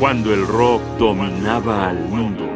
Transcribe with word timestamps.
cuando 0.00 0.32
el 0.32 0.46
rock 0.46 0.80
dominaba 0.98 1.90
al 1.90 1.98
mundo. 2.08 2.48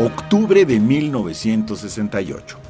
Octubre 0.00 0.64
de 0.64 0.80
1968. 0.80 2.67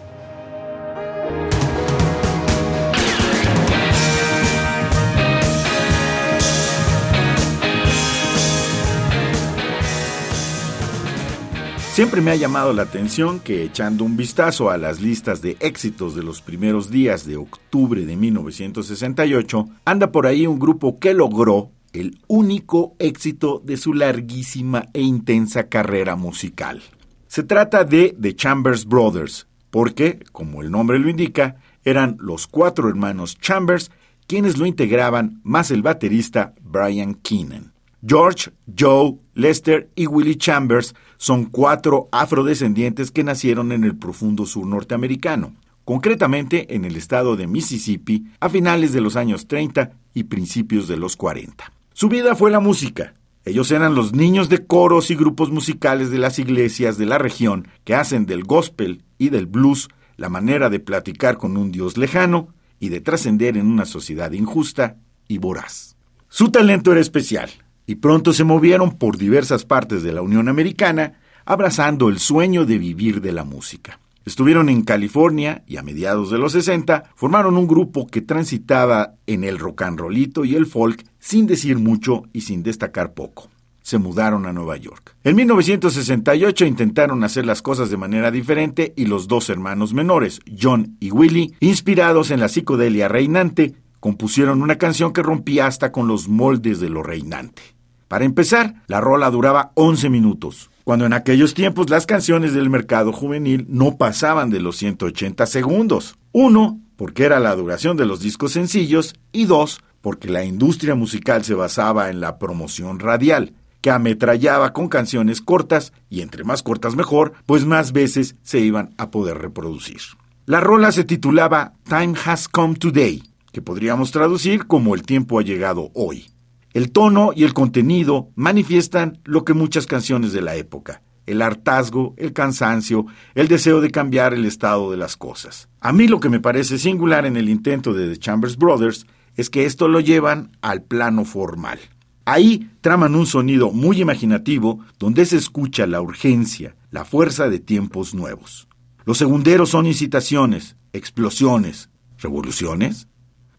Siempre 11.92 12.20
me 12.20 12.30
ha 12.30 12.36
llamado 12.36 12.72
la 12.72 12.82
atención 12.82 13.40
que 13.40 13.64
echando 13.64 14.04
un 14.04 14.16
vistazo 14.16 14.70
a 14.70 14.78
las 14.78 15.00
listas 15.00 15.42
de 15.42 15.56
éxitos 15.58 16.14
de 16.14 16.22
los 16.22 16.40
primeros 16.40 16.90
días 16.90 17.26
de 17.26 17.36
octubre 17.36 18.06
de 18.06 18.16
1968, 18.16 19.68
anda 19.84 20.12
por 20.12 20.26
ahí 20.26 20.46
un 20.46 20.60
grupo 20.60 21.00
que 21.00 21.12
logró 21.12 21.72
el 21.92 22.20
único 22.28 22.94
éxito 23.00 23.60
de 23.64 23.76
su 23.76 23.94
larguísima 23.94 24.84
e 24.92 25.00
intensa 25.00 25.68
carrera 25.68 26.14
musical. 26.14 26.82
Se 27.26 27.42
trata 27.42 27.82
de 27.82 28.16
The 28.20 28.36
Chambers 28.36 28.86
Brothers, 28.86 29.48
porque, 29.70 30.20
como 30.30 30.62
el 30.62 30.70
nombre 30.70 30.98
lo 30.98 31.08
indica, 31.08 31.56
eran 31.84 32.16
los 32.20 32.46
cuatro 32.46 32.88
hermanos 32.88 33.38
Chambers 33.40 33.90
quienes 34.28 34.58
lo 34.58 34.66
integraban 34.66 35.40
más 35.42 35.70
el 35.70 35.82
baterista 35.82 36.54
Brian 36.62 37.14
Keenan. 37.14 37.72
George, 38.06 38.52
Joe, 38.78 39.18
Lester 39.34 39.90
y 39.96 40.06
Willie 40.06 40.36
Chambers 40.36 40.94
son 41.16 41.46
cuatro 41.46 42.08
afrodescendientes 42.12 43.10
que 43.10 43.24
nacieron 43.24 43.72
en 43.72 43.82
el 43.82 43.96
profundo 43.96 44.46
sur 44.46 44.66
norteamericano, 44.66 45.54
concretamente 45.84 46.76
en 46.76 46.84
el 46.84 46.94
estado 46.94 47.34
de 47.34 47.48
Mississippi 47.48 48.28
a 48.38 48.48
finales 48.48 48.92
de 48.92 49.00
los 49.00 49.16
años 49.16 49.48
30 49.48 49.90
y 50.14 50.24
principios 50.24 50.86
de 50.86 50.96
los 50.96 51.16
40. 51.16 51.72
Su 51.92 52.08
vida 52.08 52.36
fue 52.36 52.52
la 52.52 52.60
música. 52.60 53.14
Ellos 53.44 53.72
eran 53.72 53.96
los 53.96 54.12
niños 54.12 54.48
de 54.48 54.64
coros 54.64 55.10
y 55.10 55.16
grupos 55.16 55.50
musicales 55.50 56.10
de 56.10 56.18
las 56.18 56.38
iglesias 56.38 56.98
de 56.98 57.06
la 57.06 57.18
región 57.18 57.66
que 57.82 57.96
hacen 57.96 58.26
del 58.26 58.44
gospel 58.44 59.02
y 59.16 59.30
del 59.30 59.46
blues 59.46 59.88
la 60.16 60.28
manera 60.28 60.70
de 60.70 60.78
platicar 60.78 61.36
con 61.36 61.56
un 61.56 61.72
Dios 61.72 61.96
lejano 61.96 62.54
y 62.78 62.90
de 62.90 63.00
trascender 63.00 63.56
en 63.56 63.66
una 63.66 63.86
sociedad 63.86 64.30
injusta 64.30 64.98
y 65.26 65.38
voraz. 65.38 65.96
Su 66.28 66.50
talento 66.50 66.92
era 66.92 67.00
especial 67.00 67.50
y 67.88 67.96
pronto 67.96 68.34
se 68.34 68.44
movieron 68.44 68.98
por 68.98 69.16
diversas 69.16 69.64
partes 69.64 70.02
de 70.02 70.12
la 70.12 70.20
Unión 70.20 70.48
Americana, 70.48 71.14
abrazando 71.46 72.10
el 72.10 72.18
sueño 72.18 72.66
de 72.66 72.76
vivir 72.76 73.22
de 73.22 73.32
la 73.32 73.44
música. 73.44 73.98
Estuvieron 74.26 74.68
en 74.68 74.82
California 74.82 75.62
y 75.66 75.78
a 75.78 75.82
mediados 75.82 76.30
de 76.30 76.36
los 76.36 76.52
60 76.52 77.04
formaron 77.16 77.56
un 77.56 77.66
grupo 77.66 78.06
que 78.06 78.20
transitaba 78.20 79.14
en 79.26 79.42
el 79.42 79.58
rock 79.58 79.82
and 79.82 79.98
rollito 79.98 80.44
y 80.44 80.54
el 80.54 80.66
folk 80.66 81.02
sin 81.18 81.46
decir 81.46 81.78
mucho 81.78 82.24
y 82.34 82.42
sin 82.42 82.62
destacar 82.62 83.14
poco. 83.14 83.48
Se 83.80 83.96
mudaron 83.96 84.44
a 84.44 84.52
Nueva 84.52 84.76
York. 84.76 85.16
En 85.24 85.36
1968 85.36 86.66
intentaron 86.66 87.24
hacer 87.24 87.46
las 87.46 87.62
cosas 87.62 87.88
de 87.88 87.96
manera 87.96 88.30
diferente 88.30 88.92
y 88.96 89.06
los 89.06 89.28
dos 89.28 89.48
hermanos 89.48 89.94
menores, 89.94 90.40
John 90.60 90.98
y 91.00 91.10
Willie, 91.10 91.54
inspirados 91.60 92.30
en 92.30 92.40
la 92.40 92.50
psicodelia 92.50 93.08
reinante, 93.08 93.76
compusieron 93.98 94.60
una 94.60 94.76
canción 94.76 95.14
que 95.14 95.22
rompía 95.22 95.66
hasta 95.66 95.90
con 95.90 96.06
los 96.06 96.28
moldes 96.28 96.80
de 96.80 96.90
lo 96.90 97.02
reinante. 97.02 97.77
Para 98.08 98.24
empezar, 98.24 98.82
la 98.86 99.02
rola 99.02 99.30
duraba 99.30 99.70
11 99.74 100.08
minutos, 100.08 100.70
cuando 100.84 101.04
en 101.04 101.12
aquellos 101.12 101.52
tiempos 101.52 101.90
las 101.90 102.06
canciones 102.06 102.54
del 102.54 102.70
mercado 102.70 103.12
juvenil 103.12 103.66
no 103.68 103.98
pasaban 103.98 104.48
de 104.48 104.60
los 104.60 104.78
180 104.78 105.44
segundos. 105.46 106.16
Uno, 106.32 106.80
porque 106.96 107.24
era 107.24 107.38
la 107.38 107.54
duración 107.54 107.98
de 107.98 108.06
los 108.06 108.20
discos 108.20 108.52
sencillos, 108.52 109.14
y 109.30 109.44
dos, 109.44 109.82
porque 110.00 110.28
la 110.30 110.44
industria 110.44 110.94
musical 110.94 111.44
se 111.44 111.52
basaba 111.52 112.08
en 112.08 112.20
la 112.20 112.38
promoción 112.38 112.98
radial, 112.98 113.52
que 113.82 113.90
ametrallaba 113.90 114.72
con 114.72 114.88
canciones 114.88 115.42
cortas, 115.42 115.92
y 116.08 116.22
entre 116.22 116.44
más 116.44 116.62
cortas 116.62 116.96
mejor, 116.96 117.34
pues 117.44 117.66
más 117.66 117.92
veces 117.92 118.36
se 118.42 118.60
iban 118.60 118.94
a 118.96 119.10
poder 119.10 119.38
reproducir. 119.38 120.00
La 120.46 120.60
rola 120.60 120.92
se 120.92 121.04
titulaba 121.04 121.74
Time 121.84 122.14
Has 122.24 122.48
Come 122.48 122.76
Today, 122.76 123.22
que 123.52 123.60
podríamos 123.60 124.12
traducir 124.12 124.66
como 124.66 124.94
El 124.94 125.02
tiempo 125.02 125.38
ha 125.38 125.42
llegado 125.42 125.90
hoy. 125.92 126.30
El 126.72 126.92
tono 126.92 127.32
y 127.34 127.44
el 127.44 127.54
contenido 127.54 128.28
manifiestan 128.34 129.18
lo 129.24 129.44
que 129.44 129.54
muchas 129.54 129.86
canciones 129.86 130.32
de 130.32 130.42
la 130.42 130.56
época, 130.56 131.02
el 131.26 131.40
hartazgo, 131.42 132.14
el 132.18 132.32
cansancio, 132.32 133.06
el 133.34 133.48
deseo 133.48 133.80
de 133.80 133.90
cambiar 133.90 134.34
el 134.34 134.44
estado 134.44 134.90
de 134.90 134.96
las 134.96 135.16
cosas. 135.16 135.68
A 135.80 135.92
mí 135.92 136.08
lo 136.08 136.20
que 136.20 136.28
me 136.28 136.40
parece 136.40 136.78
singular 136.78 137.24
en 137.26 137.36
el 137.36 137.48
intento 137.48 137.94
de 137.94 138.08
The 138.08 138.18
Chambers 138.18 138.56
Brothers 138.56 139.06
es 139.36 139.50
que 139.50 139.64
esto 139.64 139.88
lo 139.88 140.00
llevan 140.00 140.56
al 140.60 140.82
plano 140.82 141.24
formal. 141.24 141.78
Ahí 142.24 142.70
traman 142.82 143.14
un 143.14 143.26
sonido 143.26 143.70
muy 143.70 144.02
imaginativo 144.02 144.80
donde 144.98 145.24
se 145.24 145.36
escucha 145.36 145.86
la 145.86 146.02
urgencia, 146.02 146.76
la 146.90 147.06
fuerza 147.06 147.48
de 147.48 147.58
tiempos 147.58 148.14
nuevos. 148.14 148.68
Los 149.06 149.16
segunderos 149.16 149.70
son 149.70 149.86
incitaciones, 149.86 150.76
explosiones, 150.92 151.88
revoluciones, 152.18 153.08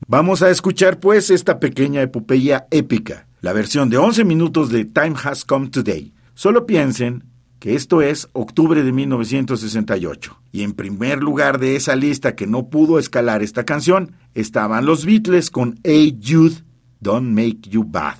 Vamos 0.08 0.42
a 0.42 0.50
escuchar 0.50 1.00
pues 1.00 1.30
esta 1.30 1.60
pequeña 1.60 2.02
epopeya 2.02 2.68
épica, 2.72 3.28
la 3.42 3.54
versión 3.54 3.90
de 3.90 3.98
11 3.98 4.24
minutos 4.24 4.70
de 4.70 4.86
Time 4.86 5.16
Has 5.24 5.46
Come 5.46 5.70
Today. 5.70 6.14
Solo 6.34 6.66
piensen 6.66 7.26
que 7.60 7.76
esto 7.76 8.02
es 8.02 8.28
octubre 8.32 8.82
de 8.82 8.92
1968. 8.92 10.42
Y 10.52 10.64
en 10.64 10.74
primer 10.74 11.22
lugar 11.22 11.60
de 11.60 11.76
esa 11.76 11.96
lista 11.96 12.36
que 12.36 12.48
no 12.48 12.70
pudo 12.70 12.98
escalar 12.98 13.44
esta 13.44 13.66
canción 13.66 14.14
estaban 14.34 14.86
los 14.86 15.06
Beatles 15.06 15.52
con 15.52 15.80
Hey 15.84 16.18
Jude, 16.26 16.64
Don't 17.02 17.30
Make 17.30 17.70
You 17.70 17.84
Bad. 17.84 18.18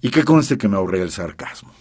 Y 0.00 0.10
que 0.10 0.24
conste 0.24 0.58
que 0.58 0.68
me 0.68 0.76
ahorré 0.76 1.00
el 1.00 1.10
sarcasmo. 1.10 1.72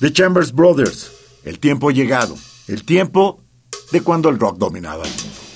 The 0.00 0.12
Chambers 0.12 0.52
Brothers, 0.52 1.10
el 1.42 1.58
tiempo 1.58 1.90
llegado, 1.90 2.36
el 2.68 2.84
tiempo 2.84 3.40
de 3.90 4.00
cuando 4.00 4.28
el 4.28 4.38
rock 4.38 4.56
dominaba 4.56 5.02
el 5.02 5.10
mundo. 5.10 5.47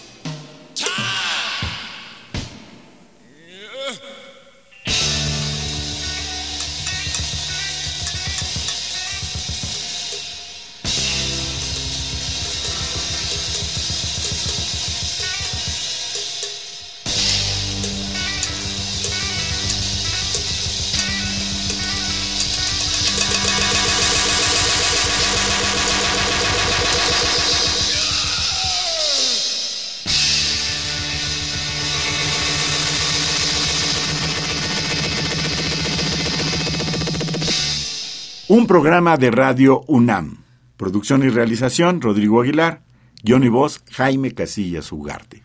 Un 38.54 38.66
programa 38.66 39.16
de 39.16 39.30
Radio 39.30 39.80
UNAM. 39.86 40.44
Producción 40.76 41.22
y 41.22 41.30
realización, 41.30 42.02
Rodrigo 42.02 42.42
Aguilar. 42.42 42.82
Guión 43.22 43.44
y 43.44 43.48
voz, 43.48 43.82
Jaime 43.92 44.32
Casillas 44.32 44.92
Ugarte. 44.92 45.41